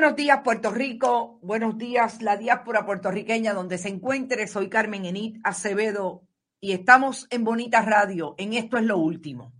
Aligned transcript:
Días, 0.00 0.40
Puerto 0.42 0.70
Rico. 0.70 1.38
Buenos 1.42 1.76
días, 1.76 2.22
la 2.22 2.38
diáspora 2.38 2.86
puertorriqueña 2.86 3.52
donde 3.52 3.76
se 3.76 3.90
encuentre. 3.90 4.46
Soy 4.46 4.70
Carmen 4.70 5.04
Enit 5.04 5.38
Acevedo 5.44 6.22
y 6.58 6.72
estamos 6.72 7.26
en 7.28 7.44
Bonita 7.44 7.82
Radio. 7.82 8.34
En 8.38 8.54
Esto 8.54 8.78
es 8.78 8.84
lo 8.84 8.96
último. 8.96 9.52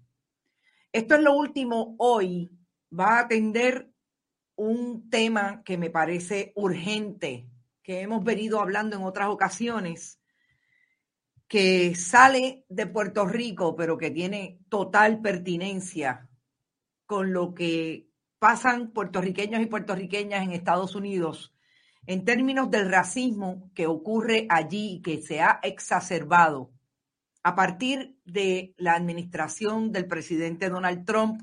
Esto 0.93 1.17
es 1.17 1.21
lo 1.21 1.35
último. 1.35 1.95
Hoy 1.99 2.51
va 2.99 3.19
a 3.19 3.21
atender 3.21 3.91
un 4.57 5.11
tema 5.11 5.63
que 5.63 5.77
me 5.77 5.91
parece 5.91 6.53
urgente, 6.57 7.47
que 7.83 8.01
hemos 8.01 8.25
venido 8.25 8.61
hablando 8.61 8.97
en 8.97 9.03
otras 9.03 9.29
ocasiones, 9.29 10.21
que 11.49 11.95
sale 11.95 12.65
de 12.71 12.87
Puerto 12.87 13.27
Rico, 13.27 13.77
pero 13.77 13.99
que 13.99 14.11
tiene 14.11 14.59
total 14.71 15.21
pertinencia 15.21 16.31
con 17.05 17.35
lo 17.35 17.55
que 17.55 18.10
pasan 18.41 18.91
puertorriqueños 18.91 19.61
y 19.61 19.67
puertorriqueñas 19.67 20.43
en 20.43 20.53
Estados 20.53 20.97
Unidos 20.97 21.55
en 22.07 22.25
términos 22.25 22.71
del 22.71 22.91
racismo 22.91 23.71
que 23.75 23.87
ocurre 23.87 24.47
allí 24.49 24.95
y 24.95 25.03
que 25.03 25.21
se 25.21 25.43
ha 25.43 25.61
exacerbado 25.63 26.73
a 27.43 27.55
partir 27.55 28.17
de 28.25 28.75
la 28.79 28.95
administración 28.95 29.93
del 29.93 30.07
presidente 30.07 30.71
Donald 30.71 31.05
Trump 31.05 31.43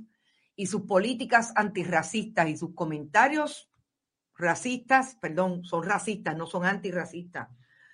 y 0.55 0.65
sus 0.65 0.81
políticas 0.81 1.53
antirracistas 1.55 2.49
y 2.49 2.57
sus 2.57 2.73
comentarios 2.73 3.69
racistas, 4.35 5.15
perdón, 5.21 5.63
son 5.63 5.83
racistas, 5.83 6.35
no 6.35 6.47
son 6.47 6.65
antirracistas, 6.65 7.49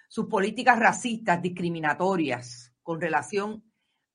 sus 0.08 0.28
políticas 0.28 0.80
racistas 0.80 1.42
discriminatorias 1.42 2.74
con 2.82 3.02
relación 3.02 3.64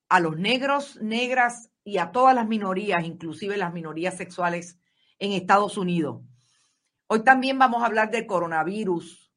a 0.08 0.20
los 0.20 0.38
negros, 0.38 0.98
negras 1.02 1.70
y 1.88 1.96
a 1.96 2.12
todas 2.12 2.34
las 2.34 2.46
minorías, 2.46 3.06
inclusive 3.06 3.56
las 3.56 3.72
minorías 3.72 4.14
sexuales 4.14 4.78
en 5.18 5.32
Estados 5.32 5.78
Unidos. 5.78 6.22
Hoy 7.06 7.24
también 7.24 7.58
vamos 7.58 7.82
a 7.82 7.86
hablar 7.86 8.10
del 8.10 8.26
coronavirus 8.26 9.32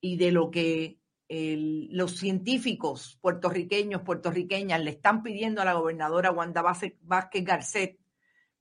y 0.00 0.16
de 0.16 0.30
lo 0.30 0.48
que 0.52 1.00
los 1.28 2.16
científicos 2.16 3.18
puertorriqueños, 3.20 4.02
puertorriqueñas 4.02 4.80
le 4.80 4.92
están 4.92 5.24
pidiendo 5.24 5.60
a 5.60 5.64
la 5.64 5.74
gobernadora 5.74 6.30
Wanda 6.30 6.62
Vázquez 6.62 7.44
Garcet 7.44 7.98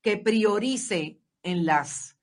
que 0.01 0.17
priorice 0.17 1.19
en 1.43 1.67
las 1.67 2.17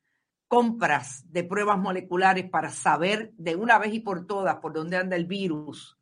compras 0.48 1.24
de 1.30 1.44
pruebas 1.44 1.78
moleculares 1.78 2.50
para 2.50 2.70
saber 2.70 3.32
de 3.36 3.54
una 3.54 3.78
vez 3.78 3.94
y 3.94 4.00
por 4.00 4.26
todas 4.26 4.56
por 4.56 4.72
dónde 4.72 4.96
anda 4.96 5.14
el 5.14 5.26
virus 5.26 5.96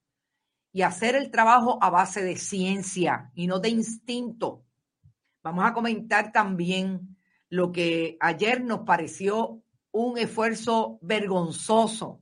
y 0.72 0.81
hacer 0.81 1.14
el 1.14 1.31
trabajo 1.31 1.78
a 1.82 1.90
base 1.90 2.22
de 2.22 2.37
ciencia 2.37 3.31
y 3.34 3.46
no 3.46 3.58
de 3.58 3.69
instinto 3.69 4.59
Vamos 5.42 5.64
a 5.64 5.72
comentar 5.72 6.32
también 6.32 7.16
lo 7.48 7.72
que 7.72 8.16
ayer 8.20 8.62
nos 8.62 8.81
pareció 8.81 9.62
un 9.92 10.19
esfuerzo 10.19 10.98
vergonzoso 11.02 12.20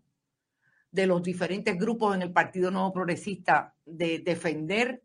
de 0.91 1.07
los 1.07 1.23
diferentes 1.23 1.77
grupos 1.79 2.15
en 2.15 2.23
el 2.23 2.33
Partido 2.33 2.71
Nuevo 2.71 2.93
Progresista 2.93 3.75
de 3.85 4.21
defender 4.21 5.03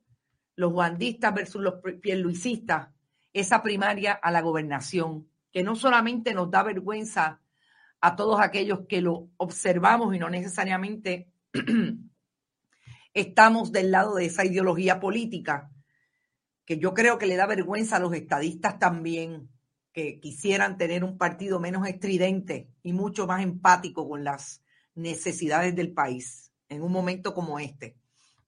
los 0.56 0.71
guandistas 0.71 1.33
versus 1.33 1.62
los 1.62 1.75
pierluisistas, 2.01 2.89
esa 3.33 3.62
primaria 3.63 4.13
a 4.13 4.31
la 4.31 4.42
gobernación, 4.42 5.27
que 5.51 5.63
no 5.63 5.75
solamente 5.75 6.33
nos 6.33 6.51
da 6.51 6.63
vergüenza 6.63 7.42
a 8.00 8.16
todos 8.16 8.39
aquellos 8.39 8.81
que 8.88 9.01
lo 9.01 9.30
observamos 9.38 10.16
y 10.16 10.19
no 10.19 10.30
necesariamente 10.30 11.31
estamos 13.13 13.71
del 13.71 13.92
lado 13.92 14.16
de 14.16 14.25
esa 14.25 14.45
ideología 14.45 15.00
política, 15.00 15.71
que 16.65 16.77
yo 16.77 16.94
creo 16.94 17.18
que 17.18 17.25
le 17.25 17.36
da 17.36 17.45
vergüenza 17.45 17.98
a 17.98 18.00
los 18.00 18.13
estadistas 18.13 18.80
también, 18.80 19.50
que 19.92 20.19
quisieran 20.19 20.77
tener 20.77 21.04
un 21.04 21.18
partido 21.18 21.60
menos 21.60 21.88
estridente 21.88 22.69
y 22.81 22.94
mucho 22.94 23.27
más 23.27 23.44
empático 23.44 24.07
con 24.10 24.24
las 24.24 24.63
necesidades 24.95 25.75
del 25.75 25.94
país 25.94 26.51
en 26.69 26.81
un 26.81 26.92
momento 26.92 27.33
como 27.33 27.60
este. 27.60 27.95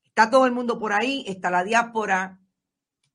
Está 0.06 0.30
todo 0.30 0.46
el 0.46 0.54
mundo 0.54 0.80
por 0.80 0.94
ahí, 0.94 1.24
está 1.28 1.52
la 1.52 1.64
diáspora, 1.64 2.40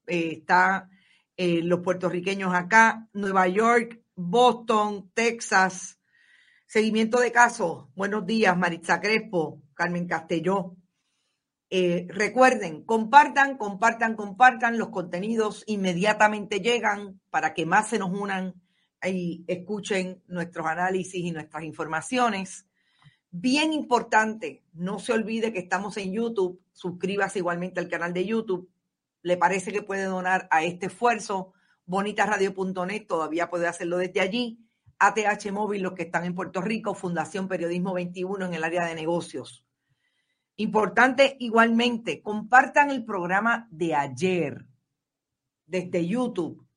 eh, 0.06 0.32
está 0.32 0.88
eh, 1.36 1.62
los 1.62 1.80
puertorriqueños 1.80 2.54
acá, 2.54 3.08
Nueva 3.12 3.48
York, 3.48 4.00
Boston, 4.14 5.10
Texas. 5.14 5.98
Seguimiento 6.66 7.18
de 7.18 7.32
casos. 7.32 7.86
Buenos 7.96 8.26
días, 8.26 8.56
Maritza 8.56 9.00
Crespo, 9.00 9.62
Carmen 9.74 10.06
Castelló. 10.06 10.76
Eh, 11.72 12.08
recuerden, 12.08 12.82
compartan, 12.82 13.56
compartan, 13.56 14.16
compartan 14.16 14.76
los 14.76 14.88
contenidos, 14.88 15.62
inmediatamente 15.68 16.58
llegan 16.58 17.20
para 17.30 17.54
que 17.54 17.64
más 17.64 17.88
se 17.88 17.98
nos 18.00 18.10
unan 18.10 18.60
y 19.06 19.44
escuchen 19.46 20.20
nuestros 20.26 20.66
análisis 20.66 21.14
y 21.14 21.30
nuestras 21.30 21.62
informaciones. 21.62 22.66
Bien 23.30 23.72
importante, 23.72 24.64
no 24.72 24.98
se 24.98 25.12
olvide 25.12 25.52
que 25.52 25.60
estamos 25.60 25.96
en 25.96 26.12
YouTube, 26.12 26.60
suscríbase 26.72 27.38
igualmente 27.38 27.78
al 27.78 27.88
canal 27.88 28.12
de 28.12 28.26
YouTube. 28.26 28.68
Le 29.22 29.36
parece 29.36 29.70
que 29.70 29.82
puede 29.82 30.04
donar 30.04 30.48
a 30.50 30.64
este 30.64 30.86
esfuerzo. 30.86 31.52
Bonitasradio.net 31.86 33.06
todavía 33.06 33.48
puede 33.48 33.68
hacerlo 33.68 33.98
desde 33.98 34.20
allí. 34.20 34.58
ATH 34.98 35.52
Móvil, 35.52 35.82
los 35.82 35.92
que 35.92 36.02
están 36.02 36.24
en 36.24 36.34
Puerto 36.34 36.60
Rico, 36.60 36.94
Fundación 36.94 37.46
Periodismo 37.46 37.94
21 37.94 38.44
en 38.44 38.54
el 38.54 38.64
área 38.64 38.84
de 38.84 38.96
negocios. 38.96 39.64
Importante 40.60 41.38
igualmente, 41.40 42.20
compartan 42.20 42.90
el 42.90 43.02
programa 43.02 43.66
de 43.70 43.94
ayer 43.94 44.66
desde 45.64 46.06
YouTube 46.06 46.68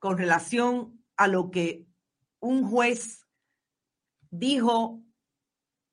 con 0.00 0.18
relación 0.18 1.00
a 1.16 1.28
lo 1.28 1.52
que 1.52 1.86
un 2.40 2.68
juez 2.68 3.24
dijo 4.32 5.00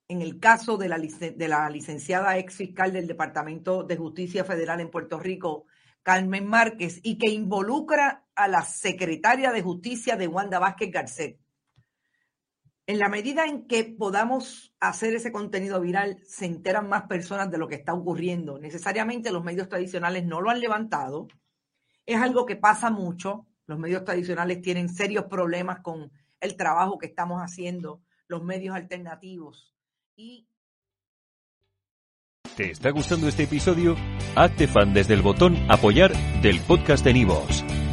en 0.07 0.23
el 0.23 0.39
caso 0.39 0.77
de 0.77 0.89
la, 0.89 1.69
licenciada 1.69 2.39
ex 2.39 2.55
fiscal 2.55 2.91
del 2.91 3.05
Departamento 3.05 3.83
de 3.83 3.97
Justicia 3.97 4.43
Federal 4.43 4.81
en 4.81 4.89
Puerto 4.89 5.19
Rico, 5.19 5.67
Carmen 6.01 6.47
Márquez, 6.47 7.01
y 7.03 7.19
que 7.19 7.29
involucra 7.29 8.25
a 8.33 8.47
la 8.47 8.63
secretaria 8.63 9.51
de 9.51 9.61
Justicia 9.61 10.15
de 10.15 10.25
Wanda 10.27 10.57
Vázquez 10.57 10.89
Garcet 10.89 11.44
en 12.87 12.99
la 12.99 13.09
medida 13.09 13.45
en 13.45 13.67
que 13.67 13.83
podamos 13.83 14.73
hacer 14.79 15.15
ese 15.15 15.31
contenido 15.31 15.81
viral, 15.81 16.19
se 16.25 16.45
enteran 16.45 16.87
más 16.87 17.03
personas 17.03 17.49
de 17.49 17.57
lo 17.57 17.67
que 17.67 17.75
está 17.75 17.93
ocurriendo. 17.93 18.59
Necesariamente 18.59 19.31
los 19.31 19.43
medios 19.43 19.69
tradicionales 19.69 20.25
no 20.25 20.41
lo 20.41 20.51
han 20.51 20.59
levantado. 20.59 21.27
Es 22.05 22.21
algo 22.21 22.45
que 22.45 22.55
pasa 22.55 22.91
mucho. 22.91 23.47
Los 23.65 23.79
medios 23.79 24.03
tradicionales 24.03 24.61
tienen 24.61 24.89
serios 24.89 25.25
problemas 25.25 25.79
con 25.79 26.11
el 26.39 26.55
trabajo 26.55 26.99
que 26.99 27.07
estamos 27.07 27.41
haciendo, 27.41 28.01
los 28.27 28.43
medios 28.43 28.75
alternativos. 28.75 29.73
Y... 30.15 30.47
¿Te 32.55 32.69
está 32.69 32.91
gustando 32.91 33.27
este 33.27 33.43
episodio? 33.43 33.95
Hazte 34.35 34.67
fan 34.67 34.93
desde 34.93 35.15
el 35.15 35.23
botón 35.23 35.57
apoyar 35.69 36.13
del 36.41 36.61
podcast 36.61 37.03
de 37.03 37.13
Nivos. 37.13 37.65